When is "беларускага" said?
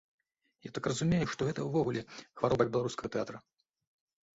2.73-3.07